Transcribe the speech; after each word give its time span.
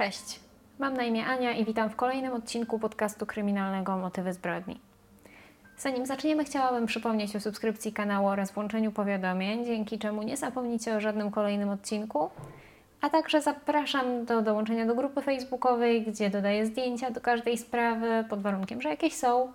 Cześć, 0.00 0.40
mam 0.78 0.94
na 0.94 1.02
imię 1.02 1.26
Ania 1.26 1.52
i 1.52 1.64
witam 1.64 1.90
w 1.90 1.96
kolejnym 1.96 2.32
odcinku 2.32 2.78
podcastu 2.78 3.26
kryminalnego 3.26 3.98
Motywy 3.98 4.32
zbrodni. 4.32 4.80
Zanim 5.78 6.06
zaczniemy, 6.06 6.44
chciałabym 6.44 6.86
przypomnieć 6.86 7.36
o 7.36 7.40
subskrypcji 7.40 7.92
kanału 7.92 8.28
oraz 8.28 8.52
włączeniu 8.52 8.92
powiadomień, 8.92 9.64
dzięki 9.64 9.98
czemu 9.98 10.22
nie 10.22 10.36
zapomnicie 10.36 10.96
o 10.96 11.00
żadnym 11.00 11.30
kolejnym 11.30 11.68
odcinku. 11.68 12.30
A 13.00 13.10
także 13.10 13.42
zapraszam 13.42 14.24
do 14.24 14.42
dołączenia 14.42 14.86
do 14.86 14.94
grupy 14.94 15.22
facebookowej, 15.22 16.02
gdzie 16.02 16.30
dodaję 16.30 16.66
zdjęcia 16.66 17.10
do 17.10 17.20
każdej 17.20 17.58
sprawy, 17.58 18.24
pod 18.28 18.42
warunkiem, 18.42 18.82
że 18.82 18.88
jakieś 18.88 19.14
są. 19.14 19.52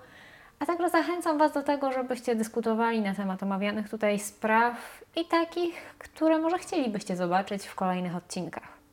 A 0.60 0.66
także 0.66 0.90
zachęcam 0.90 1.38
Was 1.38 1.54
do 1.54 1.64
tego, 1.64 1.92
żebyście 1.92 2.36
dyskutowali 2.36 3.02
na 3.02 3.14
temat 3.14 3.44
omawianych 3.44 3.90
tutaj 3.90 4.20
spraw 4.20 5.04
i 5.16 5.26
takich, 5.26 5.76
które 6.00 6.40
może 6.40 6.58
chcielibyście 6.58 7.16
zobaczyć 7.16 7.66
w 7.66 7.76
kolejnych 7.76 8.16
odcinkach. 8.16 8.85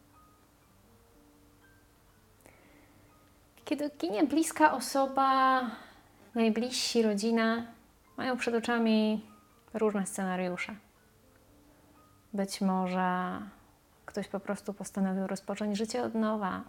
Kiedy 3.73 3.91
ginie 3.99 4.25
bliska 4.25 4.73
osoba, 4.73 5.61
najbliżsi, 6.35 7.03
rodzina, 7.03 7.67
mają 8.17 8.37
przed 8.37 8.55
oczami 8.55 9.27
różne 9.75 10.07
scenariusze. 10.07 10.77
Być 12.33 12.61
może 12.61 13.39
ktoś 14.07 14.29
po 14.29 14.41
prostu 14.41 14.75
postanowił 14.75 15.27
rozpocząć 15.27 15.79
życie 15.79 16.03
od 16.03 16.15
nowa, 16.15 16.63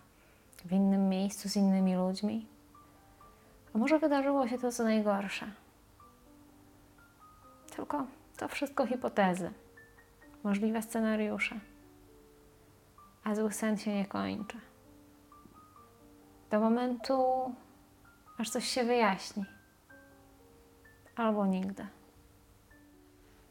w 0.66 0.72
innym 0.72 1.10
miejscu, 1.10 1.50
z 1.50 1.56
innymi 1.56 1.96
ludźmi. 1.96 2.48
A 3.76 3.78
może 3.78 4.00
wydarzyło 4.00 4.48
się 4.48 4.58
to 4.58 4.72
co 4.72 4.84
najgorsze. 4.84 5.52
Tylko 7.76 8.06
to 8.38 8.48
wszystko 8.48 8.88
hipotezy, 8.88 9.52
możliwe 10.44 10.82
scenariusze. 10.82 11.60
A 13.24 13.36
zły 13.36 13.52
sen 13.52 13.78
się 13.78 13.96
nie 13.96 14.06
kończy. 14.06 14.73
Do 16.54 16.60
momentu, 16.60 17.24
aż 18.38 18.50
coś 18.50 18.68
się 18.68 18.84
wyjaśni. 18.84 19.46
Albo 21.16 21.46
nigdy. 21.46 21.86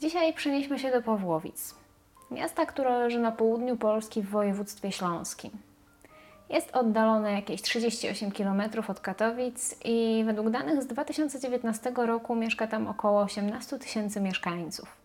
Dzisiaj 0.01 0.35
przenieśmy 0.35 0.79
się 0.79 0.91
do 0.91 1.03
Pawłowic, 1.03 1.75
miasta, 2.31 2.67
które 2.67 2.99
leży 2.99 3.19
na 3.19 3.33
południu 3.33 3.77
Polski 3.77 4.23
w 4.23 4.31
województwie 4.31 4.93
śląskim. 4.93 5.51
Jest 6.51 6.77
oddalone 6.77 7.33
jakieś 7.33 7.63
38 7.63 8.33
km 8.33 8.63
od 8.89 9.01
Katowic 9.01 9.77
i 9.85 10.23
według 10.27 10.51
danych 10.51 10.83
z 10.83 10.87
2019 10.87 11.93
roku 11.97 12.35
mieszka 12.35 12.67
tam 12.67 12.87
około 12.87 13.21
18 13.21 13.79
tysięcy 13.79 14.21
mieszkańców. 14.21 14.97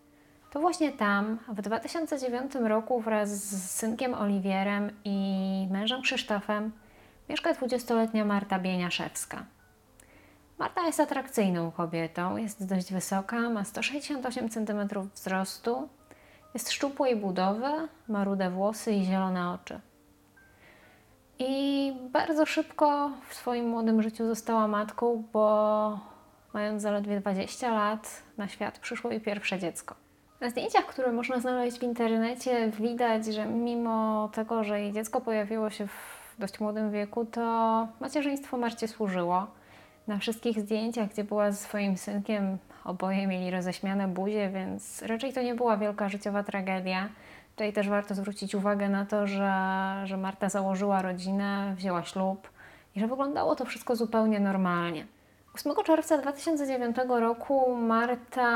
To 0.50 0.60
właśnie 0.60 0.92
tam 0.92 1.38
w 1.48 1.62
2009 1.62 2.54
roku 2.54 3.00
wraz 3.00 3.28
z 3.28 3.70
synkiem 3.70 4.14
Oliwierem 4.14 4.90
i 5.04 5.68
mężem 5.70 6.02
Krzysztofem 6.02 6.72
mieszka 7.28 7.52
20-letnia 7.52 8.24
Marta 8.24 8.58
Bieniaszewska. 8.58 9.44
Marta 10.58 10.86
jest 10.86 11.00
atrakcyjną 11.00 11.70
kobietą, 11.70 12.36
jest 12.36 12.66
dość 12.66 12.92
wysoka, 12.92 13.50
ma 13.50 13.64
168 13.64 14.48
cm 14.48 14.88
wzrostu, 15.14 15.88
jest 16.54 16.72
szczupłej 16.72 17.16
budowy, 17.16 17.88
ma 18.08 18.24
rude 18.24 18.50
włosy 18.50 18.92
i 18.92 19.04
zielone 19.04 19.50
oczy. 19.50 19.80
I 21.38 21.92
bardzo 22.12 22.46
szybko 22.46 23.10
w 23.28 23.34
swoim 23.34 23.68
młodym 23.68 24.02
życiu 24.02 24.26
została 24.26 24.68
matką, 24.68 25.24
bo 25.32 26.00
mając 26.52 26.82
zaledwie 26.82 27.20
20 27.20 27.74
lat 27.74 28.22
na 28.38 28.48
świat 28.48 28.78
przyszło 28.78 29.10
jej 29.10 29.20
pierwsze 29.20 29.58
dziecko. 29.58 29.94
Na 30.40 30.50
zdjęciach, 30.50 30.86
które 30.86 31.12
można 31.12 31.40
znaleźć 31.40 31.78
w 31.78 31.82
internecie, 31.82 32.70
widać, 32.70 33.26
że 33.26 33.46
mimo 33.46 34.28
tego, 34.32 34.64
że 34.64 34.80
jej 34.80 34.92
dziecko 34.92 35.20
pojawiło 35.20 35.70
się 35.70 35.86
w 35.86 36.17
dość 36.38 36.60
młodym 36.60 36.90
wieku, 36.90 37.24
to 37.24 37.40
macierzyństwo 38.00 38.56
Marcie 38.56 38.88
służyło. 38.88 39.46
Na 40.06 40.18
wszystkich 40.18 40.60
zdjęciach, 40.60 41.08
gdzie 41.08 41.24
była 41.24 41.50
ze 41.50 41.56
swoim 41.56 41.96
synkiem, 41.96 42.58
oboje 42.84 43.26
mieli 43.26 43.50
roześmiane 43.50 44.08
buzie, 44.08 44.50
więc 44.50 45.02
raczej 45.02 45.32
to 45.32 45.42
nie 45.42 45.54
była 45.54 45.76
wielka 45.76 46.08
życiowa 46.08 46.42
tragedia. 46.42 47.08
Tutaj 47.50 47.72
też 47.72 47.88
warto 47.88 48.14
zwrócić 48.14 48.54
uwagę 48.54 48.88
na 48.88 49.06
to, 49.06 49.26
że, 49.26 49.52
że 50.04 50.16
Marta 50.16 50.48
założyła 50.48 51.02
rodzinę, 51.02 51.74
wzięła 51.76 52.04
ślub 52.04 52.48
i 52.96 53.00
że 53.00 53.06
wyglądało 53.06 53.56
to 53.56 53.64
wszystko 53.64 53.96
zupełnie 53.96 54.40
normalnie. 54.40 55.06
8 55.54 55.72
czerwca 55.84 56.18
2009 56.18 56.96
roku 57.08 57.76
Marta 57.76 58.50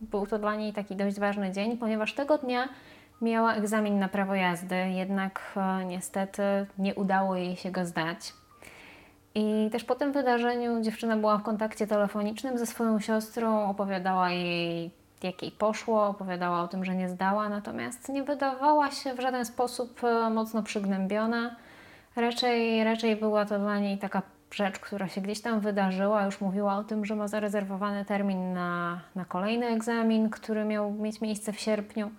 był 0.00 0.26
to 0.26 0.38
dla 0.38 0.56
niej 0.56 0.72
taki 0.72 0.96
dość 0.96 1.20
ważny 1.20 1.52
dzień, 1.52 1.76
ponieważ 1.76 2.14
tego 2.14 2.38
dnia 2.38 2.68
miała 3.22 3.54
egzamin 3.54 3.98
na 3.98 4.08
prawo 4.08 4.34
jazdy, 4.34 4.76
jednak 4.90 5.40
e, 5.56 5.84
niestety 5.84 6.42
nie 6.78 6.94
udało 6.94 7.36
jej 7.36 7.56
się 7.56 7.70
go 7.70 7.86
zdać. 7.86 8.32
I 9.34 9.68
też 9.72 9.84
po 9.84 9.94
tym 9.94 10.12
wydarzeniu 10.12 10.80
dziewczyna 10.80 11.16
była 11.16 11.38
w 11.38 11.42
kontakcie 11.42 11.86
telefonicznym 11.86 12.58
ze 12.58 12.66
swoją 12.66 13.00
siostrą, 13.00 13.70
opowiadała 13.70 14.30
jej, 14.30 14.90
jak 15.22 15.42
jej 15.42 15.52
poszło, 15.52 16.06
opowiadała 16.06 16.62
o 16.62 16.68
tym, 16.68 16.84
że 16.84 16.94
nie 16.94 17.08
zdała, 17.08 17.48
natomiast 17.48 18.08
nie 18.08 18.22
wydawała 18.22 18.90
się 18.90 19.14
w 19.14 19.20
żaden 19.20 19.44
sposób 19.44 20.04
e, 20.04 20.30
mocno 20.30 20.62
przygnębiona. 20.62 21.56
Raczej, 22.16 22.84
raczej 22.84 23.16
była 23.16 23.44
to 23.44 23.58
dla 23.58 23.78
niej 23.78 23.98
taka 23.98 24.22
rzecz, 24.50 24.78
która 24.78 25.08
się 25.08 25.20
gdzieś 25.20 25.40
tam 25.40 25.60
wydarzyła. 25.60 26.24
Już 26.24 26.40
mówiła 26.40 26.76
o 26.76 26.84
tym, 26.84 27.04
że 27.04 27.16
ma 27.16 27.28
zarezerwowany 27.28 28.04
termin 28.04 28.52
na, 28.52 29.00
na 29.14 29.24
kolejny 29.24 29.66
egzamin, 29.66 30.30
który 30.30 30.64
miał 30.64 30.92
mieć 30.92 31.20
miejsce 31.20 31.52
w 31.52 31.60
sierpniu. 31.60 32.10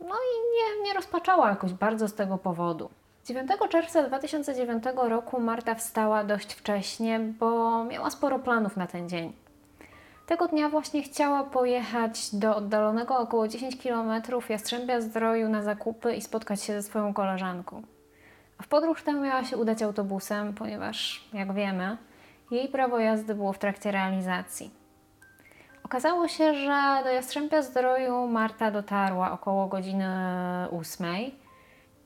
No 0.00 0.16
i 0.16 0.32
nie, 0.54 0.88
nie 0.88 0.94
rozpaczała 0.94 1.48
jakoś 1.48 1.72
bardzo 1.72 2.08
z 2.08 2.14
tego 2.14 2.38
powodu. 2.38 2.90
9 3.24 3.50
czerwca 3.70 4.02
2009 4.02 4.84
roku 4.94 5.40
Marta 5.40 5.74
wstała 5.74 6.24
dość 6.24 6.54
wcześnie, 6.54 7.20
bo 7.20 7.84
miała 7.84 8.10
sporo 8.10 8.38
planów 8.38 8.76
na 8.76 8.86
ten 8.86 9.08
dzień. 9.08 9.32
Tego 10.26 10.48
dnia 10.48 10.68
właśnie 10.68 11.02
chciała 11.02 11.44
pojechać 11.44 12.34
do 12.34 12.56
oddalonego 12.56 13.18
około 13.18 13.48
10 13.48 13.82
km 13.82 14.22
Jastrzębia 14.48 15.00
Zdroju 15.00 15.48
na 15.48 15.62
zakupy 15.62 16.14
i 16.14 16.22
spotkać 16.22 16.62
się 16.62 16.72
ze 16.72 16.82
swoją 16.82 17.14
koleżanką. 17.14 17.82
A 18.58 18.62
w 18.62 18.68
podróż 18.68 19.02
tę 19.02 19.12
miała 19.12 19.44
się 19.44 19.56
udać 19.56 19.82
autobusem, 19.82 20.54
ponieważ, 20.54 21.28
jak 21.32 21.52
wiemy, 21.52 21.96
jej 22.50 22.68
prawo 22.68 22.98
jazdy 22.98 23.34
było 23.34 23.52
w 23.52 23.58
trakcie 23.58 23.90
realizacji. 23.90 24.79
Okazało 25.90 26.28
się, 26.28 26.54
że 26.54 27.00
do 27.04 27.10
Jastrzębia 27.10 27.62
Zdroju 27.62 28.26
Marta 28.26 28.70
dotarła 28.70 29.32
około 29.32 29.66
godziny 29.66 30.06
8 30.80 31.06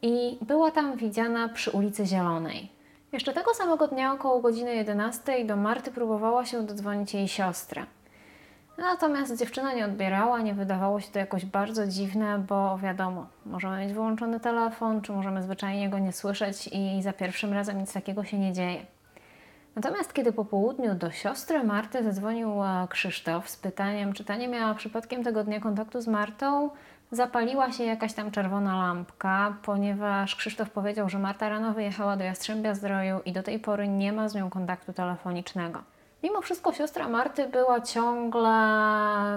i 0.02 0.38
była 0.42 0.70
tam 0.70 0.96
widziana 0.96 1.48
przy 1.48 1.70
ulicy 1.70 2.06
Zielonej. 2.06 2.72
Jeszcze 3.12 3.32
tego 3.32 3.54
samego 3.54 3.88
dnia 3.88 4.12
około 4.12 4.40
godziny 4.40 4.74
11 4.74 5.44
do 5.44 5.56
Marty 5.56 5.90
próbowała 5.90 6.44
się 6.44 6.62
dodzwonić 6.62 7.14
jej 7.14 7.28
siostra. 7.28 7.86
Natomiast 8.78 9.38
dziewczyna 9.38 9.74
nie 9.74 9.84
odbierała, 9.84 10.40
nie 10.40 10.54
wydawało 10.54 11.00
się 11.00 11.12
to 11.12 11.18
jakoś 11.18 11.44
bardzo 11.44 11.86
dziwne, 11.86 12.38
bo 12.38 12.78
wiadomo, 12.78 13.26
możemy 13.46 13.78
mieć 13.78 13.92
wyłączony 13.92 14.40
telefon, 14.40 15.00
czy 15.00 15.12
możemy 15.12 15.42
zwyczajnie 15.42 15.88
go 15.88 15.98
nie 15.98 16.12
słyszeć 16.12 16.70
i 16.72 17.02
za 17.02 17.12
pierwszym 17.12 17.52
razem 17.52 17.78
nic 17.78 17.92
takiego 17.92 18.24
się 18.24 18.38
nie 18.38 18.52
dzieje. 18.52 18.93
Natomiast 19.76 20.12
kiedy 20.12 20.32
po 20.32 20.44
południu 20.44 20.94
do 20.94 21.10
siostry 21.10 21.64
Marty 21.64 22.04
zadzwonił 22.04 22.64
e, 22.64 22.86
Krzysztof 22.90 23.48
z 23.48 23.56
pytaniem, 23.56 24.12
czy 24.12 24.24
ta 24.24 24.36
nie 24.36 24.48
miała 24.48 24.74
przypadkiem 24.74 25.24
tego 25.24 25.44
dnia 25.44 25.60
kontaktu 25.60 26.00
z 26.00 26.06
Martą, 26.06 26.70
zapaliła 27.10 27.72
się 27.72 27.84
jakaś 27.84 28.12
tam 28.12 28.30
czerwona 28.30 28.76
lampka, 28.76 29.56
ponieważ 29.62 30.36
Krzysztof 30.36 30.70
powiedział, 30.70 31.08
że 31.08 31.18
Marta 31.18 31.48
rano 31.48 31.72
wyjechała 31.72 32.16
do 32.16 32.24
Jastrzębia 32.24 32.74
Zdroju 32.74 33.20
i 33.24 33.32
do 33.32 33.42
tej 33.42 33.58
pory 33.58 33.88
nie 33.88 34.12
ma 34.12 34.28
z 34.28 34.34
nią 34.34 34.50
kontaktu 34.50 34.92
telefonicznego. 34.92 35.82
Mimo 36.22 36.40
wszystko 36.40 36.72
siostra 36.72 37.08
Marty 37.08 37.48
była 37.48 37.80
ciągle 37.80 38.50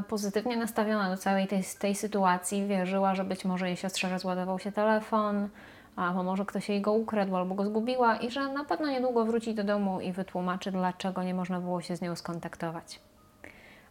pozytywnie 0.08 0.58
nastawiona 0.58 1.10
do 1.10 1.18
całej 1.18 1.48
tej, 1.48 1.64
tej 1.80 1.96
sytuacji. 1.96 2.68
Wierzyła, 2.68 3.16
że 3.16 3.24
być 3.24 3.46
może 3.46 3.68
jej 3.68 3.78
siostrze 3.78 4.10
rozładował 4.10 4.60
się 4.60 4.72
telefon, 4.72 5.50
albo 5.98 6.24
może 6.24 6.46
ktoś 6.46 6.70
jej 6.70 6.82
go 6.82 6.94
ukradł 6.94 7.36
albo 7.36 7.56
go 7.56 7.66
zgubiła 7.66 8.18
i 8.18 8.32
że 8.32 8.54
na 8.54 8.66
pewno 8.66 8.90
niedługo 8.90 9.26
wróci 9.26 9.56
do 9.56 9.64
domu 9.64 10.02
i 10.02 10.12
wytłumaczy, 10.12 10.72
dlaczego 10.72 11.24
nie 11.24 11.34
można 11.34 11.60
było 11.60 11.82
się 11.82 11.96
z 11.96 12.02
nią 12.02 12.16
skontaktować. 12.16 13.00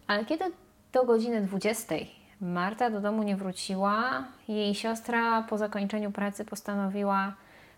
Ale 0.06 0.24
kiedy 0.24 0.44
do 0.92 1.04
godziny 1.04 1.40
20 1.40 1.94
Marta 2.40 2.90
do 2.90 3.00
domu 3.00 3.22
nie 3.22 3.36
wróciła, 3.36 4.24
jej 4.48 4.74
siostra 4.74 5.42
po 5.42 5.58
zakończeniu 5.58 6.10
pracy 6.12 6.44
postanowiła 6.44 7.32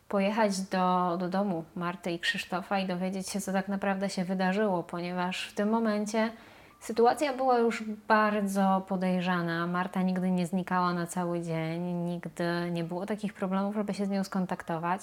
pojechać 0.08 0.60
do, 0.60 1.16
do 1.20 1.28
domu 1.28 1.64
Marty 1.76 2.10
i 2.10 2.18
Krzysztofa 2.18 2.78
i 2.78 2.86
dowiedzieć 2.86 3.28
się, 3.28 3.40
co 3.40 3.52
tak 3.52 3.68
naprawdę 3.68 4.10
się 4.10 4.24
wydarzyło, 4.24 4.82
ponieważ 4.82 5.48
w 5.48 5.54
tym 5.54 5.68
momencie 5.68 6.30
sytuacja 6.80 7.32
była 7.32 7.58
już 7.58 7.82
bardzo 8.08 8.82
podejrzana. 8.88 9.66
Marta 9.66 10.02
nigdy 10.02 10.30
nie 10.30 10.46
znikała 10.46 10.94
na 10.94 11.06
cały 11.06 11.40
dzień, 11.40 11.82
nigdy 11.82 12.44
nie 12.70 12.84
było 12.84 13.06
takich 13.06 13.34
problemów, 13.34 13.74
żeby 13.74 13.94
się 13.94 14.06
z 14.06 14.10
nią 14.10 14.24
skontaktować, 14.24 15.00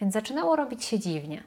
więc 0.00 0.12
zaczynało 0.14 0.56
robić 0.56 0.84
się 0.84 0.98
dziwnie. 0.98 1.42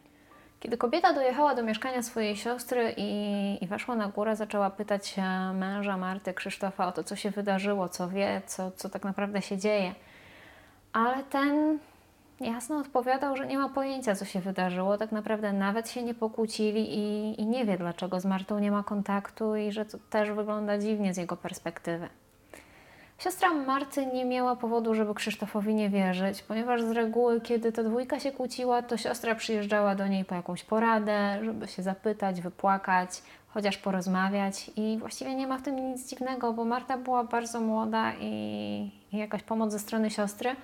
Kiedy 0.60 0.78
kobieta 0.78 1.14
dojechała 1.14 1.56
do 1.56 1.64
mieszkania 1.64 2.04
swojej 2.04 2.36
siostry 2.36 2.94
i, 2.98 3.64
i 3.64 3.68
weszła 3.68 3.96
na 3.96 4.08
górę, 4.08 4.36
zaczęła 4.36 4.70
pytać 4.70 5.16
męża 5.54 5.98
Marty, 5.98 6.34
Krzysztofa 6.34 6.88
o 6.88 6.92
to, 6.92 7.04
co 7.04 7.16
się 7.16 7.32
wydarzyło, 7.32 7.90
co 7.90 8.10
wie, 8.10 8.42
co, 8.46 8.72
co 8.72 8.90
tak 8.90 9.04
naprawdę 9.04 9.42
się 9.42 9.58
dzieje. 9.58 9.96
Ale 10.94 11.24
ten 11.24 11.80
jasno 12.40 12.78
odpowiadał, 12.78 13.38
że 13.38 13.48
nie 13.48 13.58
ma 13.58 13.70
pojęcia, 13.70 14.16
co 14.16 14.26
się 14.26 14.40
wydarzyło. 14.40 14.98
Tak 14.98 15.12
naprawdę 15.12 15.54
nawet 15.54 15.90
się 15.90 16.04
nie 16.04 16.14
pokłócili 16.14 16.98
i, 17.00 17.36
i 17.42 17.46
nie 17.46 17.66
wie, 17.66 17.78
dlaczego 17.78 18.20
z 18.20 18.26
Martą 18.26 18.60
nie 18.60 18.72
ma 18.72 18.84
kontaktu 18.84 19.56
i 19.56 19.72
że 19.72 19.86
to 19.86 19.98
też 20.10 20.32
wygląda 20.32 20.78
dziwnie 20.78 21.14
z 21.14 21.18
jego 21.18 21.38
perspektywy. 21.38 22.10
Siostra 23.20 23.54
Marty 23.54 24.06
nie 24.06 24.26
miała 24.26 24.56
powodu, 24.56 24.96
żeby 24.96 25.14
Krzysztofowi 25.14 25.76
nie 25.76 25.90
wierzyć, 25.90 26.42
ponieważ 26.42 26.82
z 26.82 26.92
reguły, 26.92 27.42
kiedy 27.42 27.72
ta 27.72 27.84
dwójka 27.84 28.20
się 28.20 28.32
kłóciła, 28.32 28.82
to 28.82 28.98
siostra 28.98 29.36
przyjeżdżała 29.36 29.96
do 29.96 30.08
niej 30.08 30.26
po 30.26 30.36
jakąś 30.36 30.64
poradę, 30.64 31.40
żeby 31.46 31.68
się 31.68 31.84
zapytać, 31.84 32.42
wypłakać, 32.42 33.10
chociaż 33.48 33.78
porozmawiać. 33.78 34.72
I 34.76 34.98
właściwie 35.00 35.36
nie 35.36 35.48
ma 35.48 35.58
w 35.58 35.62
tym 35.62 35.76
nic 35.76 36.10
dziwnego, 36.10 36.54
bo 36.54 36.66
Marta 36.66 36.98
była 36.98 37.24
bardzo 37.24 37.62
młoda 37.62 38.14
i, 38.20 38.32
i 39.12 39.18
jakaś 39.18 39.44
pomoc 39.44 39.72
ze 39.72 39.80
strony 39.80 40.10
siostry 40.10 40.56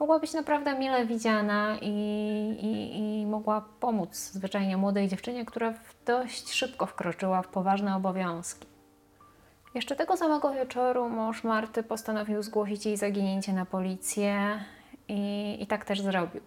mogła 0.00 0.18
być 0.18 0.32
naprawdę 0.32 0.78
mile 0.78 1.06
widziana 1.06 1.76
i, 1.80 1.90
i, 2.62 2.98
i 3.20 3.26
mogła 3.26 3.64
pomóc 3.80 4.16
zwyczajnie 4.16 4.76
młodej 4.76 5.08
dziewczynie, 5.08 5.44
która 5.44 5.74
dość 6.06 6.52
szybko 6.52 6.86
wkroczyła 6.86 7.42
w 7.42 7.48
poważne 7.48 7.96
obowiązki. 7.96 8.66
Jeszcze 9.74 9.96
tego 9.96 10.16
samego 10.16 10.52
wieczoru 10.52 11.08
mąż 11.08 11.44
Marty 11.44 11.82
postanowił 11.82 12.42
zgłosić 12.42 12.86
jej 12.86 12.96
zaginięcie 12.96 13.52
na 13.52 13.66
policję 13.66 14.60
i, 15.08 15.56
i 15.60 15.66
tak 15.66 15.84
też 15.84 16.00
zrobił. 16.00 16.40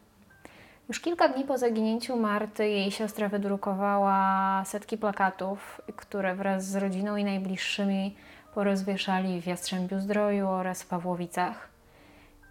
Już 0.90 1.00
kilka 1.00 1.28
dni 1.28 1.44
po 1.44 1.58
zaginięciu 1.58 2.18
Marty 2.18 2.70
jej 2.70 2.92
siostra 2.92 3.30
wydrukowała 3.30 4.64
setki 4.66 4.98
plakatów, 4.98 5.82
które 5.96 6.36
wraz 6.36 6.66
z 6.66 6.76
rodziną 6.76 7.16
i 7.16 7.24
najbliższymi 7.24 8.16
porozwieszali 8.54 9.42
w 9.42 9.48
Jastrzębiu 9.48 10.00
Zdroju 10.00 10.48
oraz 10.48 10.84
w 10.84 10.88
Pawłowicach 10.88 11.73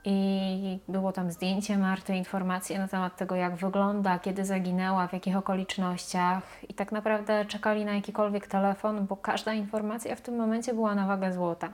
i 0.04 0.78
było 0.88 1.12
tam 1.12 1.30
zdjęcie 1.30 1.78
Marty, 1.78 2.16
informacje 2.16 2.78
na 2.78 2.88
temat 2.88 3.16
tego, 3.16 3.36
jak 3.36 3.56
wygląda, 3.56 4.18
kiedy 4.18 4.44
zaginęła, 4.44 5.08
w 5.08 5.12
jakich 5.12 5.36
okolicznościach 5.36 6.42
i 6.68 6.74
tak 6.74 6.92
naprawdę 6.92 7.44
czekali 7.44 7.84
na 7.84 7.94
jakikolwiek 7.94 8.46
telefon, 8.46 9.06
bo 9.06 9.16
każda 9.16 9.52
informacja 9.52 10.16
w 10.16 10.20
tym 10.20 10.36
momencie 10.36 10.74
była 10.74 10.94
na 10.94 11.06
wagę 11.06 11.32
złota. 11.32 11.72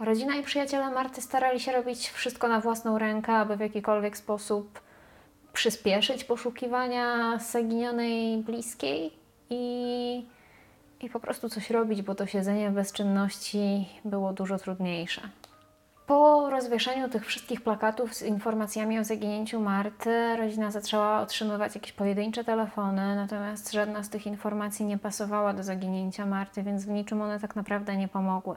Rodzina 0.00 0.36
i 0.36 0.42
przyjaciele 0.42 0.90
Marty 0.90 1.22
starali 1.22 1.60
się 1.60 1.72
robić 1.72 2.10
wszystko 2.10 2.48
na 2.48 2.60
własną 2.60 2.98
rękę, 2.98 3.32
aby 3.32 3.56
w 3.56 3.60
jakikolwiek 3.60 4.16
sposób 4.16 4.80
przyspieszyć 5.52 6.24
poszukiwania 6.24 7.38
zaginionej 7.38 8.38
bliskiej 8.38 9.12
i, 9.50 10.26
i 11.00 11.10
po 11.10 11.20
prostu 11.20 11.48
coś 11.48 11.70
robić, 11.70 12.02
bo 12.02 12.14
to 12.14 12.26
siedzenie 12.26 12.70
bez 12.70 12.92
czynności 12.92 13.88
było 14.04 14.32
dużo 14.32 14.58
trudniejsze. 14.58 15.20
Po 16.10 16.50
rozwieszeniu 16.50 17.08
tych 17.08 17.26
wszystkich 17.26 17.60
plakatów 17.60 18.14
z 18.14 18.22
informacjami 18.22 18.98
o 18.98 19.04
zaginięciu 19.04 19.60
Marty, 19.60 20.36
rodzina 20.36 20.70
zaczęła 20.70 21.20
otrzymywać 21.20 21.74
jakieś 21.74 21.92
pojedyncze 21.92 22.44
telefony, 22.44 23.16
natomiast 23.16 23.72
żadna 23.72 24.02
z 24.02 24.10
tych 24.10 24.26
informacji 24.26 24.86
nie 24.86 24.98
pasowała 24.98 25.52
do 25.52 25.62
zaginięcia 25.62 26.26
Marty, 26.26 26.62
więc 26.62 26.84
w 26.84 26.88
niczym 26.88 27.22
one 27.22 27.40
tak 27.40 27.56
naprawdę 27.56 27.96
nie 27.96 28.08
pomogły. 28.08 28.56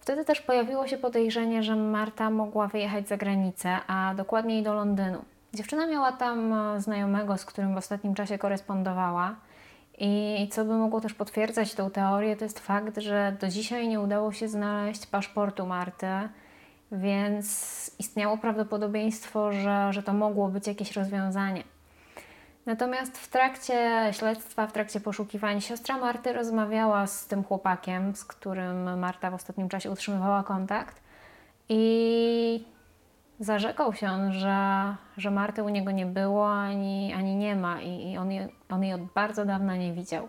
Wtedy 0.00 0.24
też 0.24 0.40
pojawiło 0.40 0.86
się 0.86 0.98
podejrzenie, 0.98 1.62
że 1.62 1.76
Marta 1.76 2.30
mogła 2.30 2.68
wyjechać 2.68 3.08
za 3.08 3.16
granicę, 3.16 3.76
a 3.86 4.14
dokładniej 4.14 4.62
do 4.62 4.74
Londynu. 4.74 5.24
Dziewczyna 5.54 5.86
miała 5.86 6.12
tam 6.12 6.52
e, 6.52 6.80
znajomego, 6.80 7.38
z 7.38 7.44
którym 7.44 7.74
w 7.74 7.78
ostatnim 7.78 8.14
czasie 8.14 8.38
korespondowała. 8.38 9.34
I 9.98 10.48
co 10.52 10.64
by 10.64 10.74
mogło 10.74 11.00
też 11.00 11.14
potwierdzać 11.14 11.74
tą 11.74 11.90
teorię, 11.90 12.36
to 12.36 12.44
jest 12.44 12.60
fakt, 12.60 12.98
że 12.98 13.36
do 13.40 13.48
dzisiaj 13.48 13.88
nie 13.88 14.00
udało 14.00 14.32
się 14.32 14.48
znaleźć 14.48 15.06
paszportu 15.06 15.66
Marty, 15.66 16.06
więc 16.92 17.90
istniało 17.98 18.38
prawdopodobieństwo, 18.38 19.52
że, 19.52 19.92
że 19.92 20.02
to 20.02 20.12
mogło 20.12 20.48
być 20.48 20.66
jakieś 20.66 20.92
rozwiązanie. 20.92 21.64
Natomiast 22.66 23.18
w 23.18 23.28
trakcie 23.28 24.08
śledztwa, 24.12 24.66
w 24.66 24.72
trakcie 24.72 25.00
poszukiwań, 25.00 25.60
siostra 25.60 25.98
Marty 25.98 26.32
rozmawiała 26.32 27.06
z 27.06 27.26
tym 27.26 27.44
chłopakiem, 27.44 28.16
z 28.16 28.24
którym 28.24 28.98
Marta 28.98 29.30
w 29.30 29.34
ostatnim 29.34 29.68
czasie 29.68 29.90
utrzymywała 29.90 30.42
kontakt 30.42 31.02
i 31.68 32.64
zarzekał 33.40 33.94
się 33.94 34.08
on, 34.08 34.32
że, 34.32 34.56
że 35.16 35.30
Marty 35.30 35.62
u 35.62 35.68
niego 35.68 35.90
nie 35.90 36.06
było 36.06 36.54
ani, 36.54 37.12
ani 37.16 37.36
nie 37.36 37.56
ma 37.56 37.80
i, 37.80 38.12
i 38.12 38.18
on, 38.18 38.32
je, 38.32 38.48
on 38.68 38.82
jej 38.82 38.94
od 38.94 39.02
bardzo 39.02 39.44
dawna 39.44 39.76
nie 39.76 39.92
widział. 39.92 40.28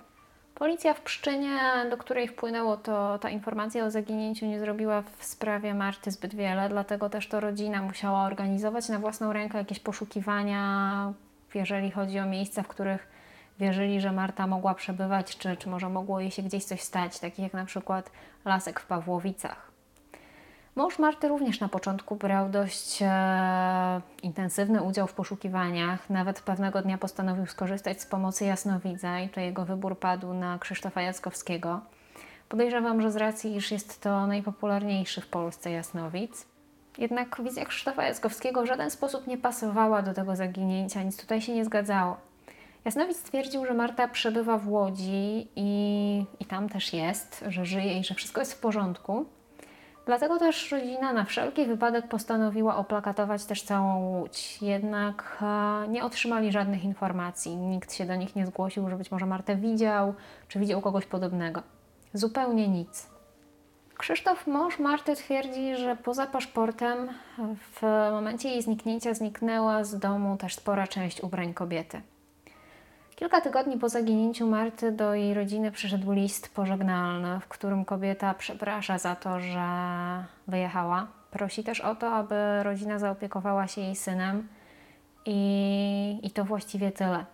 Policja 0.56 0.94
w 0.94 1.02
Pszczynie, 1.02 1.60
do 1.90 1.98
której 1.98 2.28
wpłynęło 2.28 2.78
to, 2.78 3.20
ta 3.20 3.30
informacja 3.30 3.86
o 3.86 3.92
zaginięciu, 3.92 4.46
nie 4.46 4.60
zrobiła 4.60 5.02
w 5.18 5.24
sprawie 5.24 5.74
Marty 5.74 6.12
zbyt 6.12 6.36
wiele, 6.36 6.70
dlatego 6.70 7.10
też 7.10 7.28
to 7.28 7.40
rodzina 7.40 7.82
musiała 7.82 8.24
organizować 8.24 8.90
na 8.90 9.00
własną 9.00 9.34
rękę 9.34 9.58
jakieś 9.58 9.80
poszukiwania, 9.80 11.14
jeżeli 11.54 11.92
chodzi 11.92 12.20
o 12.20 12.26
miejsca, 12.26 12.64
w 12.64 12.68
których 12.68 13.08
wierzyli, 13.60 14.02
że 14.02 14.12
Marta 14.12 14.48
mogła 14.48 14.74
przebywać, 14.74 15.38
czy, 15.38 15.58
czy 15.58 15.70
może 15.70 15.90
mogło 15.90 16.20
jej 16.20 16.32
się 16.32 16.44
gdzieś 16.44 16.64
coś 16.64 16.82
stać, 16.82 17.20
takich 17.20 17.40
jak 17.40 17.54
na 17.54 17.66
przykład 17.66 18.12
lasek 18.46 18.80
w 18.80 18.86
Pawłowicach. 18.86 19.73
Mąż 20.76 21.00
Marty 21.00 21.28
również 21.28 21.60
na 21.60 21.70
początku 21.70 22.16
brał 22.16 22.50
dość 22.50 23.00
e, 23.02 24.02
intensywny 24.24 24.84
udział 24.84 25.08
w 25.08 25.14
poszukiwaniach. 25.14 26.10
Nawet 26.10 26.42
pewnego 26.42 26.82
dnia 26.82 26.98
postanowił 26.98 27.46
skorzystać 27.46 28.02
z 28.02 28.06
pomocy 28.06 28.46
jasnowidza 28.46 29.20
i 29.20 29.30
to 29.30 29.40
jego 29.40 29.66
wybór 29.66 30.00
padł 30.00 30.34
na 30.34 30.60
Krzysztofa 30.60 31.02
Jackowskiego. 31.02 31.82
Podejrzewam, 32.50 33.02
że 33.02 33.12
z 33.12 33.16
racji, 33.16 33.56
iż 33.56 33.72
jest 33.72 34.02
to 34.02 34.28
najpopularniejszy 34.28 35.22
w 35.22 35.28
Polsce 35.28 35.72
jasnowidz. 35.72 36.46
Jednak 36.98 37.42
wizja 37.44 37.66
Krzysztofa 37.66 38.04
Jackowskiego 38.04 38.64
w 38.64 38.68
żaden 38.68 38.92
sposób 38.92 39.28
nie 39.28 39.38
pasowała 39.38 40.02
do 40.02 40.14
tego 40.14 40.36
zaginięcia, 40.36 41.04
nic 41.04 41.18
tutaj 41.18 41.42
się 41.42 41.56
nie 41.56 41.66
zgadzało. 41.66 42.18
Jasnowidz 42.86 43.18
stwierdził, 43.18 43.66
że 43.66 43.74
Marta 43.74 44.08
przebywa 44.08 44.58
w 44.58 44.70
Łodzi 44.70 45.48
i, 45.56 46.26
i 46.40 46.46
tam 46.46 46.70
też 46.70 46.94
jest, 46.94 47.44
że 47.48 47.66
żyje 47.66 48.00
i 48.00 48.04
że 48.04 48.16
wszystko 48.16 48.42
jest 48.42 48.54
w 48.54 48.60
porządku. 48.60 49.26
Dlatego 50.06 50.40
też 50.40 50.72
rodzina 50.72 51.14
na 51.14 51.26
wszelki 51.26 51.66
wypadek 51.66 52.08
postanowiła 52.08 52.76
oplakatować 52.76 53.46
też 53.46 53.62
całą 53.62 54.10
łódź. 54.10 54.62
Jednak 54.62 55.38
e, 55.42 55.88
nie 55.88 56.04
otrzymali 56.04 56.52
żadnych 56.52 56.84
informacji. 56.84 57.56
Nikt 57.56 57.94
się 57.94 58.06
do 58.06 58.16
nich 58.16 58.36
nie 58.36 58.46
zgłosił, 58.46 58.90
że 58.90 58.98
być 58.98 59.12
może 59.12 59.26
Martę 59.26 59.56
widział, 59.56 60.14
czy 60.48 60.60
widział 60.60 60.82
kogoś 60.82 61.06
podobnego. 61.06 61.64
Zupełnie 62.14 62.68
nic. 62.68 63.10
Krzysztof, 63.98 64.48
mąż 64.48 64.80
Marty, 64.80 65.16
twierdzi, 65.16 65.76
że 65.76 65.96
poza 65.96 66.28
paszportem 66.28 67.10
w 67.58 67.82
momencie 68.12 68.50
jej 68.50 68.62
zniknięcia 68.62 69.14
zniknęła 69.14 69.84
z 69.84 70.00
domu 70.00 70.38
też 70.38 70.56
spora 70.56 70.88
część 70.88 71.22
ubrań 71.22 71.54
kobiety. 71.54 72.02
Kilka 73.16 73.42
tygodni 73.42 73.78
po 73.78 73.90
zaginięciu 73.90 74.48
Marty 74.48 74.92
do 74.92 75.14
jej 75.14 75.34
rodziny 75.34 75.72
przyszedł 75.72 76.12
list 76.12 76.56
pożegnalny, 76.56 77.40
w 77.40 77.48
którym 77.48 77.86
kobieta 77.86 78.34
przeprasza 78.34 78.98
za 78.98 79.16
to, 79.16 79.40
że 79.40 79.66
wyjechała. 80.48 81.08
Prosi 81.32 81.64
też 81.64 81.82
o 81.82 81.96
to, 81.96 82.16
aby 82.16 82.36
rodzina 82.64 83.00
zaopiekowała 83.00 83.68
się 83.68 83.82
jej 83.82 83.96
synem 83.96 84.48
i, 85.26 86.20
i 86.24 86.32
to 86.32 86.46
właściwie 86.46 86.92
tyle. 86.92 87.26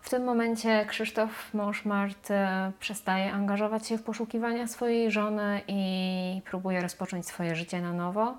W 0.00 0.10
tym 0.10 0.24
momencie 0.24 0.86
Krzysztof, 0.86 1.54
mąż 1.54 1.84
Marty, 1.84 2.34
przestaje 2.80 3.32
angażować 3.32 3.86
się 3.86 3.98
w 3.98 4.02
poszukiwania 4.02 4.66
swojej 4.66 5.10
żony 5.10 5.60
i 5.68 6.42
próbuje 6.44 6.80
rozpocząć 6.80 7.26
swoje 7.26 7.56
życie 7.56 7.80
na 7.80 7.92
nowo, 7.92 8.34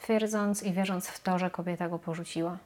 twierdząc 0.00 0.62
i 0.62 0.72
wierząc 0.72 1.08
w 1.08 1.22
to, 1.22 1.38
że 1.38 1.50
kobieta 1.50 1.88
go 1.88 1.98
porzuciła. 1.98 2.58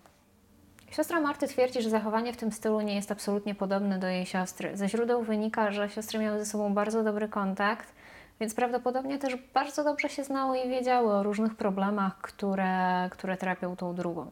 Siostra 0.90 1.21
Marty 1.21 1.49
twierdzi, 1.49 1.83
że 1.83 1.90
zachowanie 1.90 2.33
w 2.33 2.37
tym 2.37 2.52
stylu 2.52 2.80
nie 2.80 2.95
jest 2.95 3.12
absolutnie 3.12 3.54
podobne 3.54 3.99
do 3.99 4.07
jej 4.07 4.26
siostry. 4.26 4.76
Ze 4.76 4.88
źródeł 4.88 5.23
wynika, 5.23 5.71
że 5.71 5.88
siostry 5.88 6.18
miały 6.18 6.38
ze 6.38 6.47
sobą 6.47 6.75
bardzo 6.75 7.04
dobry 7.04 7.28
kontakt, 7.28 7.95
więc 8.40 8.54
prawdopodobnie 8.54 9.18
też 9.18 9.37
bardzo 9.54 9.85
dobrze 9.85 10.09
się 10.09 10.25
znały 10.25 10.59
i 10.59 10.68
wiedziały 10.68 11.12
o 11.12 11.23
różnych 11.23 11.54
problemach, 11.54 12.18
które, 12.18 13.09
które 13.11 13.37
trapią 13.37 13.76
tą 13.76 13.95
drugą. 13.95 14.30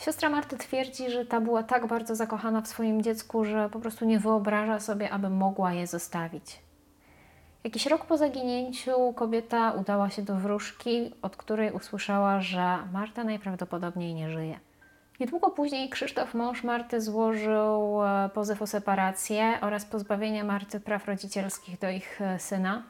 Siostra 0.00 0.30
Marty 0.30 0.56
twierdzi, 0.56 1.10
że 1.10 1.26
ta 1.26 1.40
była 1.40 1.62
tak 1.62 1.86
bardzo 1.86 2.14
zakochana 2.14 2.60
w 2.60 2.68
swoim 2.68 3.02
dziecku, 3.02 3.44
że 3.44 3.68
po 3.70 3.80
prostu 3.80 4.04
nie 4.04 4.18
wyobraża 4.18 4.80
sobie, 4.80 5.10
aby 5.10 5.30
mogła 5.30 5.72
je 5.72 5.86
zostawić. 5.86 6.60
Jakiś 7.64 7.86
rok 7.86 8.06
po 8.06 8.16
zaginięciu 8.16 9.12
kobieta 9.12 9.72
udała 9.72 10.10
się 10.10 10.22
do 10.22 10.34
wróżki, 10.36 11.14
od 11.22 11.36
której 11.36 11.72
usłyszała, 11.72 12.40
że 12.40 12.78
Marta 12.92 13.24
najprawdopodobniej 13.24 14.14
nie 14.14 14.30
żyje. 14.30 14.65
Niedługo 15.20 15.50
później 15.50 15.90
Krzysztof, 15.90 16.34
mąż 16.34 16.64
Marty, 16.64 17.00
złożył 17.00 18.02
e, 18.04 18.30
pozew 18.34 18.62
o 18.62 18.66
separację 18.66 19.58
oraz 19.60 19.84
pozbawienie 19.84 20.44
Marty 20.44 20.80
praw 20.80 21.06
rodzicielskich 21.06 21.78
do 21.78 21.90
ich 21.90 22.20
e, 22.20 22.38
syna. 22.38 22.82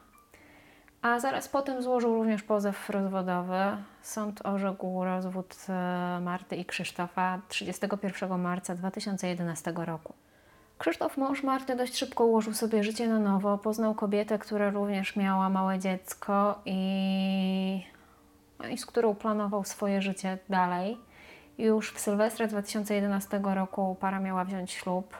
A 1.01 1.19
zaraz 1.19 1.47
potem 1.47 1.81
złożył 1.81 2.13
również 2.13 2.43
pozew 2.43 2.89
rozwodowy. 2.89 3.77
Sąd 4.01 4.45
orzekł 4.45 5.03
rozwód 5.03 5.55
e, 5.69 6.19
Marty 6.21 6.55
i 6.55 6.65
Krzysztofa 6.65 7.41
31 7.47 8.41
marca 8.41 8.75
2011 8.75 9.73
roku. 9.75 10.13
Krzysztof, 10.77 11.17
mąż 11.17 11.43
Marty, 11.43 11.75
dość 11.75 11.97
szybko 11.97 12.25
ułożył 12.25 12.53
sobie 12.53 12.83
życie 12.83 13.07
na 13.07 13.19
nowo. 13.19 13.57
Poznał 13.57 13.95
kobietę, 13.95 14.39
która 14.39 14.69
również 14.69 15.15
miała 15.15 15.49
małe 15.49 15.79
dziecko 15.79 16.61
i, 16.65 17.85
no 18.59 18.67
i 18.67 18.77
z 18.77 18.85
którą 18.85 19.15
planował 19.15 19.63
swoje 19.63 20.01
życie 20.01 20.37
dalej. 20.49 21.06
Już 21.57 21.91
w 21.91 21.99
Sylwestra 21.99 22.47
2011 22.47 23.39
roku 23.43 23.97
para 23.99 24.19
miała 24.19 24.45
wziąć 24.45 24.71
ślub. 24.71 25.17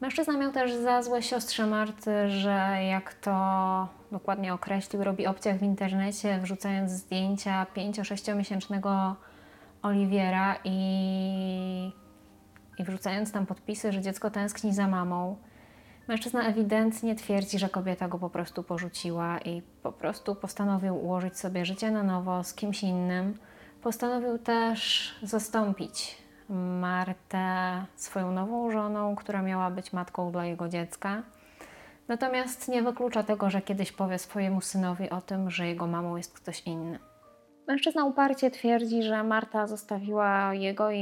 Mężczyzna 0.00 0.36
miał 0.36 0.52
też 0.52 0.74
za 0.74 1.02
złe 1.02 1.22
siostrze 1.22 1.66
Marty, 1.66 2.30
że 2.30 2.78
jak 2.90 3.14
to 3.14 3.88
dokładnie 4.12 4.54
określił, 4.54 5.04
robi 5.04 5.26
obciach 5.26 5.58
w 5.58 5.62
internecie, 5.62 6.38
wrzucając 6.42 6.90
zdjęcia 6.90 7.66
5-6 7.76 8.36
miesięcznego 8.36 9.16
Oliwiera 9.82 10.56
i, 10.64 11.92
i 12.78 12.84
wrzucając 12.84 13.32
tam 13.32 13.46
podpisy, 13.46 13.92
że 13.92 14.00
dziecko 14.00 14.30
tęskni 14.30 14.74
za 14.74 14.88
mamą. 14.88 15.36
Mężczyzna 16.08 16.42
ewidentnie 16.42 17.14
twierdzi, 17.14 17.58
że 17.58 17.68
kobieta 17.68 18.08
go 18.08 18.18
po 18.18 18.30
prostu 18.30 18.62
porzuciła 18.62 19.38
i 19.38 19.62
po 19.82 19.92
prostu 19.92 20.34
postanowił 20.34 21.04
ułożyć 21.04 21.38
sobie 21.38 21.64
życie 21.64 21.90
na 21.90 22.02
nowo 22.02 22.44
z 22.44 22.54
kimś 22.54 22.82
innym. 22.82 23.38
Postanowił 23.84 24.38
też 24.38 25.12
zastąpić 25.22 26.18
Martę 26.80 27.84
swoją 27.96 28.32
nową 28.32 28.70
żoną, 28.70 29.16
która 29.16 29.42
miała 29.42 29.70
być 29.70 29.92
matką 29.92 30.32
dla 30.32 30.44
jego 30.46 30.68
dziecka. 30.68 31.22
Natomiast 32.08 32.68
nie 32.68 32.82
wyklucza 32.82 33.22
tego, 33.22 33.50
że 33.50 33.62
kiedyś 33.62 33.92
powie 33.92 34.18
swojemu 34.18 34.60
synowi 34.60 35.10
o 35.10 35.20
tym, 35.20 35.50
że 35.50 35.66
jego 35.66 35.86
mamą 35.86 36.16
jest 36.16 36.32
ktoś 36.32 36.60
inny. 36.60 36.98
Mężczyzna 37.66 38.04
uparcie 38.04 38.50
twierdzi, 38.50 39.02
że 39.02 39.24
Marta 39.24 39.66
zostawiła 39.66 40.54
jego 40.54 40.90
i, 40.90 41.00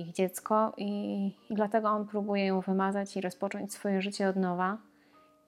ich 0.00 0.12
dziecko, 0.12 0.72
i, 0.76 1.26
i 1.50 1.54
dlatego 1.54 1.88
on 1.88 2.06
próbuje 2.06 2.46
ją 2.46 2.60
wymazać 2.60 3.16
i 3.16 3.20
rozpocząć 3.20 3.72
swoje 3.72 4.02
życie 4.02 4.28
od 4.28 4.36
nowa 4.36 4.78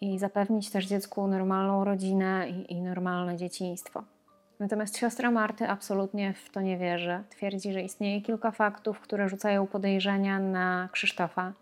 i 0.00 0.18
zapewnić 0.18 0.70
też 0.70 0.86
dziecku 0.86 1.26
normalną 1.26 1.84
rodzinę 1.84 2.48
i, 2.48 2.72
i 2.72 2.82
normalne 2.82 3.36
dzieciństwo. 3.36 4.02
Natomiast 4.60 4.98
siostra 4.98 5.30
Marty 5.30 5.68
absolutnie 5.68 6.32
w 6.32 6.50
to 6.50 6.60
nie 6.60 6.78
wierzy. 6.78 7.22
Twierdzi, 7.30 7.72
że 7.72 7.82
istnieje 7.82 8.20
kilka 8.20 8.50
faktów, 8.50 9.00
które 9.00 9.28
rzucają 9.28 9.66
podejrzenia 9.66 10.38
na 10.38 10.88
Krzysztofa. 10.92 11.52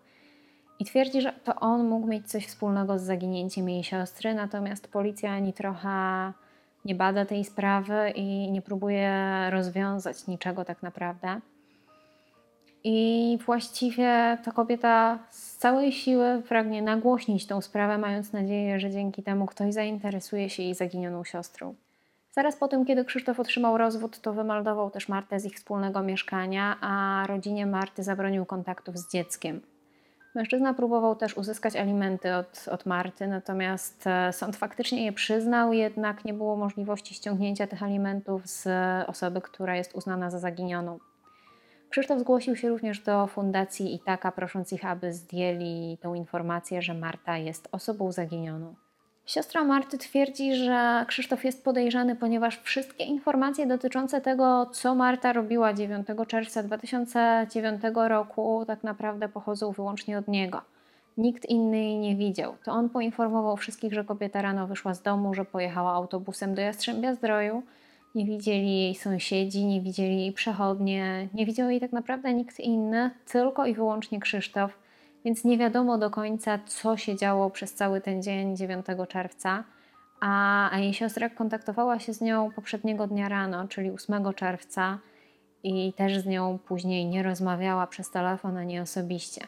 I 0.79 0.85
twierdzi, 0.85 1.21
że 1.21 1.33
to 1.33 1.55
on 1.55 1.87
mógł 1.87 2.07
mieć 2.07 2.27
coś 2.27 2.45
wspólnego 2.47 2.99
z 2.99 3.01
zaginięciem 3.01 3.69
jej 3.69 3.83
siostry, 3.83 4.33
natomiast 4.33 4.87
policja 4.87 5.31
ani 5.31 5.53
trochę 5.53 5.89
nie 6.85 6.95
bada 6.95 7.25
tej 7.25 7.45
sprawy 7.45 8.11
i 8.15 8.51
nie 8.51 8.61
próbuje 8.61 9.27
rozwiązać 9.49 10.27
niczego 10.27 10.65
tak 10.65 10.83
naprawdę. 10.83 11.41
I 12.83 13.37
właściwie 13.45 14.37
ta 14.43 14.51
kobieta 14.51 15.19
z 15.29 15.57
całej 15.57 15.91
siły 15.91 16.43
pragnie 16.47 16.81
nagłośnić 16.81 17.47
tą 17.47 17.61
sprawę, 17.61 17.97
mając 17.97 18.33
nadzieję, 18.33 18.79
że 18.79 18.91
dzięki 18.91 19.23
temu 19.23 19.45
ktoś 19.45 19.73
zainteresuje 19.73 20.49
się 20.49 20.63
jej 20.63 20.75
zaginioną 20.75 21.23
siostrą. 21.23 21.75
Zaraz 22.31 22.55
po 22.55 22.67
tym, 22.67 22.85
kiedy 22.85 23.05
Krzysztof 23.05 23.39
otrzymał 23.39 23.77
rozwód, 23.77 24.19
to 24.19 24.33
wymeldował 24.33 24.89
też 24.89 25.09
Martę 25.09 25.39
z 25.39 25.45
ich 25.45 25.55
wspólnego 25.55 26.03
mieszkania, 26.03 26.77
a 26.81 27.23
rodzinie 27.27 27.65
Marty 27.65 28.03
zabronił 28.03 28.45
kontaktów 28.45 28.97
z 28.97 29.11
dzieckiem. 29.11 29.61
Mężczyzna 30.35 30.73
próbował 30.73 31.15
też 31.15 31.37
uzyskać 31.37 31.75
alimenty 31.75 32.35
od, 32.35 32.65
od 32.71 32.85
Marty, 32.85 33.27
natomiast 33.27 34.07
e, 34.07 34.33
sąd 34.33 34.55
faktycznie 34.55 35.05
je 35.05 35.13
przyznał, 35.13 35.73
jednak 35.73 36.25
nie 36.25 36.33
było 36.33 36.55
możliwości 36.55 37.13
ściągnięcia 37.13 37.67
tych 37.67 37.83
alimentów 37.83 38.47
z 38.47 38.67
osoby, 39.09 39.41
która 39.41 39.75
jest 39.75 39.95
uznana 39.95 40.29
za 40.29 40.39
zaginioną. 40.39 40.99
Krzysztof 41.89 42.19
zgłosił 42.19 42.55
się 42.55 42.69
również 42.69 42.99
do 42.99 43.27
fundacji 43.27 43.95
Itaka, 43.95 44.31
prosząc 44.31 44.73
ich, 44.73 44.85
aby 44.85 45.13
zdjęli 45.13 45.97
tą 46.01 46.13
informację, 46.13 46.81
że 46.81 46.93
Marta 46.93 47.37
jest 47.37 47.69
osobą 47.71 48.11
zaginioną. 48.11 48.75
Siostra 49.25 49.63
Marty 49.63 49.97
twierdzi, 49.97 50.55
że 50.55 51.05
Krzysztof 51.07 51.43
jest 51.43 51.63
podejrzany, 51.63 52.15
ponieważ 52.15 52.59
wszystkie 52.59 53.03
informacje 53.03 53.67
dotyczące 53.67 54.21
tego, 54.21 54.65
co 54.65 54.95
Marta 54.95 55.33
robiła 55.33 55.73
9 55.73 56.07
czerwca 56.27 56.63
2009 56.63 57.81
roku, 58.07 58.63
tak 58.67 58.83
naprawdę 58.83 59.29
pochodzą 59.29 59.71
wyłącznie 59.71 60.17
od 60.17 60.27
niego. 60.27 60.61
Nikt 61.17 61.45
inny 61.45 61.77
jej 61.77 61.97
nie 61.97 62.15
widział. 62.15 62.55
To 62.63 62.71
on 62.71 62.89
poinformował 62.89 63.57
wszystkich, 63.57 63.93
że 63.93 64.03
kobieta 64.03 64.41
rano 64.41 64.67
wyszła 64.67 64.93
z 64.93 65.01
domu, 65.01 65.33
że 65.33 65.45
pojechała 65.45 65.93
autobusem 65.93 66.55
do 66.55 66.61
Jastrzębia 66.61 67.15
Zdroju. 67.15 67.63
Nie 68.15 68.25
widzieli 68.25 68.81
jej 68.81 68.95
sąsiedzi, 68.95 69.65
nie 69.65 69.81
widzieli 69.81 70.21
jej 70.21 70.31
przechodnie, 70.31 71.27
nie 71.33 71.45
widział 71.45 71.69
jej 71.69 71.79
tak 71.79 71.91
naprawdę 71.91 72.33
nikt 72.33 72.59
inny, 72.59 73.11
tylko 73.31 73.65
i 73.65 73.73
wyłącznie 73.73 74.19
Krzysztof 74.19 74.71
więc 75.25 75.43
nie 75.43 75.57
wiadomo 75.57 75.97
do 75.97 76.09
końca, 76.09 76.59
co 76.65 76.97
się 76.97 77.15
działo 77.15 77.49
przez 77.49 77.73
cały 77.73 78.01
ten 78.01 78.23
dzień 78.23 78.57
9 78.57 78.85
czerwca. 79.09 79.63
A, 80.19 80.71
a 80.71 80.79
jej 80.79 80.93
siostra 80.93 81.29
kontaktowała 81.29 81.99
się 81.99 82.13
z 82.13 82.21
nią 82.21 82.51
poprzedniego 82.51 83.07
dnia 83.07 83.29
rano, 83.29 83.67
czyli 83.67 83.91
8 83.91 84.33
czerwca, 84.33 84.99
i 85.63 85.93
też 85.93 86.17
z 86.17 86.25
nią 86.25 86.59
później 86.67 87.05
nie 87.05 87.23
rozmawiała 87.23 87.87
przez 87.87 88.11
telefon 88.11 88.57
ani 88.57 88.79
osobiście. 88.79 89.41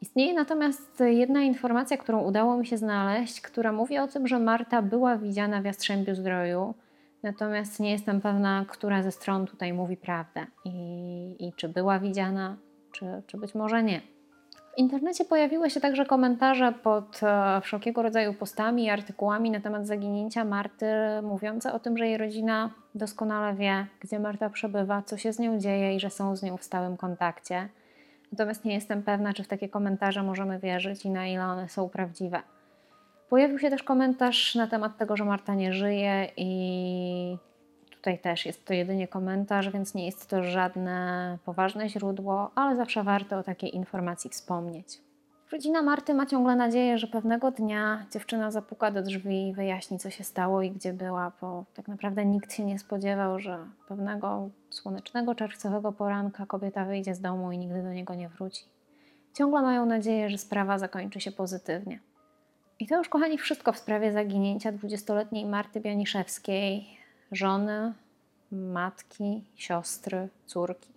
Istnieje 0.00 0.34
natomiast 0.34 1.02
jedna 1.06 1.42
informacja, 1.42 1.96
którą 1.96 2.22
udało 2.22 2.56
mi 2.56 2.66
się 2.66 2.76
znaleźć, 2.76 3.40
która 3.40 3.72
mówi 3.72 3.98
o 3.98 4.08
tym, 4.08 4.26
że 4.28 4.38
Marta 4.38 4.82
była 4.82 5.16
widziana 5.16 5.62
w 5.62 5.64
Jastrzębiu 5.64 6.14
Zdroju, 6.14 6.74
natomiast 7.22 7.80
nie 7.80 7.90
jestem 7.90 8.20
pewna, 8.20 8.64
która 8.68 9.02
ze 9.02 9.12
stron 9.12 9.46
tutaj 9.46 9.72
mówi 9.72 9.96
prawdę 9.96 10.46
i, 10.64 11.46
i 11.46 11.52
czy 11.52 11.68
była 11.68 11.98
widziana, 11.98 12.56
czy, 12.92 13.06
czy 13.26 13.36
być 13.36 13.54
może 13.54 13.82
nie. 13.82 14.00
W 14.74 14.78
internecie 14.78 15.24
pojawiły 15.24 15.70
się 15.70 15.80
także 15.80 16.06
komentarze 16.06 16.72
pod 16.82 17.20
e, 17.22 17.60
wszelkiego 17.60 18.02
rodzaju 18.02 18.34
postami 18.34 18.84
i 18.84 18.90
artykułami 18.90 19.50
na 19.50 19.60
temat 19.60 19.86
zaginięcia 19.86 20.44
Marty, 20.44 20.86
mówiące 21.22 21.72
o 21.72 21.78
tym, 21.78 21.98
że 21.98 22.06
jej 22.06 22.18
rodzina 22.18 22.70
doskonale 22.94 23.54
wie, 23.54 23.86
gdzie 24.00 24.18
Marta 24.18 24.50
przebywa, 24.50 25.02
co 25.02 25.16
się 25.16 25.32
z 25.32 25.38
nią 25.38 25.58
dzieje 25.58 25.96
i 25.96 26.00
że 26.00 26.10
są 26.10 26.36
z 26.36 26.42
nią 26.42 26.56
w 26.56 26.64
stałym 26.64 26.96
kontakcie. 26.96 27.68
Natomiast 28.32 28.64
nie 28.64 28.74
jestem 28.74 29.02
pewna, 29.02 29.32
czy 29.32 29.42
w 29.42 29.48
takie 29.48 29.68
komentarze 29.68 30.22
możemy 30.22 30.58
wierzyć 30.58 31.04
i 31.04 31.10
na 31.10 31.26
ile 31.26 31.44
one 31.44 31.68
są 31.68 31.88
prawdziwe. 31.88 32.42
Pojawił 33.28 33.58
się 33.58 33.70
też 33.70 33.82
komentarz 33.82 34.54
na 34.54 34.66
temat 34.66 34.96
tego, 34.96 35.16
że 35.16 35.24
Marta 35.24 35.54
nie 35.54 35.72
żyje 35.72 36.28
i 36.36 37.36
Tutaj 38.02 38.18
też 38.18 38.46
jest 38.46 38.64
to 38.64 38.74
jedynie 38.74 39.08
komentarz, 39.08 39.70
więc 39.70 39.94
nie 39.94 40.06
jest 40.06 40.26
to 40.30 40.44
żadne 40.44 41.38
poważne 41.44 41.88
źródło, 41.88 42.50
ale 42.54 42.76
zawsze 42.76 43.02
warto 43.02 43.38
o 43.38 43.42
takiej 43.42 43.76
informacji 43.76 44.30
wspomnieć. 44.30 45.00
Rodzina 45.52 45.82
Marty 45.82 46.14
ma 46.14 46.26
ciągle 46.26 46.56
nadzieję, 46.56 46.98
że 46.98 47.06
pewnego 47.06 47.50
dnia 47.50 48.06
dziewczyna 48.12 48.50
zapuka 48.50 48.90
do 48.90 49.02
drzwi 49.02 49.48
i 49.48 49.54
wyjaśni, 49.54 49.98
co 49.98 50.10
się 50.10 50.24
stało 50.24 50.62
i 50.62 50.70
gdzie 50.70 50.92
była, 50.92 51.32
bo 51.40 51.64
tak 51.74 51.88
naprawdę 51.88 52.24
nikt 52.24 52.54
się 52.54 52.64
nie 52.64 52.78
spodziewał, 52.78 53.38
że 53.38 53.58
pewnego 53.88 54.50
słonecznego 54.70 55.34
czerwcowego 55.34 55.92
poranka 55.92 56.46
kobieta 56.46 56.84
wyjdzie 56.84 57.14
z 57.14 57.20
domu 57.20 57.52
i 57.52 57.58
nigdy 57.58 57.82
do 57.82 57.92
niego 57.92 58.14
nie 58.14 58.28
wróci. 58.28 58.64
Ciągle 59.34 59.62
mają 59.62 59.86
nadzieję, 59.86 60.30
że 60.30 60.38
sprawa 60.38 60.78
zakończy 60.78 61.20
się 61.20 61.32
pozytywnie. 61.32 62.00
I 62.80 62.86
to 62.86 62.98
już, 62.98 63.08
kochani, 63.08 63.38
wszystko 63.38 63.72
w 63.72 63.78
sprawie 63.78 64.12
zaginięcia 64.12 64.72
20-letniej 64.72 65.46
Marty 65.46 65.80
Bianiszewskiej 65.80 67.01
żony, 67.32 67.92
matki, 68.52 69.44
siostry, 69.54 70.28
córki. 70.46 70.92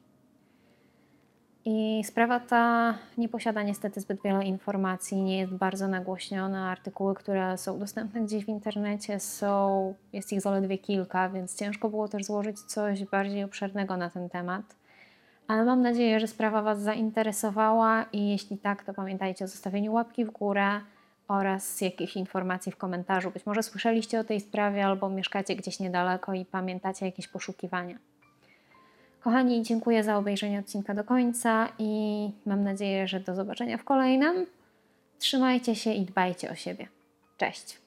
I 1.67 2.03
sprawa 2.05 2.39
ta 2.39 2.93
nie 3.17 3.29
posiada 3.29 3.63
niestety 3.63 4.01
zbyt 4.01 4.21
wiele 4.23 4.45
informacji, 4.45 5.21
nie 5.21 5.37
jest 5.37 5.53
bardzo 5.53 5.87
nagłośniona. 5.87 6.71
Artykuły, 6.71 7.15
które 7.15 7.57
są 7.57 7.79
dostępne 7.79 8.21
gdzieś 8.21 8.45
w 8.45 8.49
internecie, 8.49 9.19
są, 9.19 9.93
jest 10.13 10.33
ich 10.33 10.41
zaledwie 10.41 10.77
kilka, 10.77 11.29
więc 11.29 11.59
ciężko 11.59 11.89
było 11.89 12.07
też 12.07 12.25
złożyć 12.25 12.59
coś 12.59 13.05
bardziej 13.05 13.43
obszernego 13.43 13.97
na 13.97 14.09
ten 14.09 14.29
temat. 14.29 14.75
Ale 15.47 15.65
mam 15.65 15.81
nadzieję, 15.81 16.19
że 16.19 16.27
sprawa 16.27 16.61
Was 16.61 16.81
zainteresowała 16.81 18.05
i 18.13 18.29
jeśli 18.29 18.57
tak, 18.57 18.83
to 18.83 18.93
pamiętajcie 18.93 19.45
o 19.45 19.47
zostawieniu 19.47 19.93
łapki 19.93 20.25
w 20.25 20.31
górę 20.31 20.81
oraz 21.27 21.81
jakieś 21.81 22.15
informacji 22.15 22.71
w 22.71 22.77
komentarzu. 22.77 23.31
Być 23.31 23.45
może 23.45 23.63
słyszeliście 23.63 24.19
o 24.19 24.23
tej 24.23 24.41
sprawie 24.41 24.85
albo 24.85 25.09
mieszkacie 25.09 25.55
gdzieś 25.55 25.79
niedaleko 25.79 26.33
i 26.33 26.45
pamiętacie 26.45 27.05
jakieś 27.05 27.27
poszukiwania. 27.27 27.97
Kochani, 29.21 29.63
dziękuję 29.63 30.03
za 30.03 30.17
obejrzenie 30.17 30.59
odcinka 30.59 30.93
do 30.93 31.03
końca 31.03 31.67
i 31.79 32.31
mam 32.45 32.63
nadzieję, 32.63 33.07
że 33.07 33.19
do 33.19 33.35
zobaczenia 33.35 33.77
w 33.77 33.83
kolejnym. 33.83 34.45
Trzymajcie 35.19 35.75
się 35.75 35.93
i 35.93 36.01
dbajcie 36.01 36.51
o 36.51 36.55
siebie. 36.55 36.87
Cześć! 37.37 37.84